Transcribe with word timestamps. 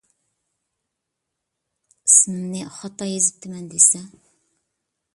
ئىسمىمنى 2.07 2.65
خاتا 2.81 3.11
يېزىپتىمەن 3.13 3.73
دېسە. 3.75 4.07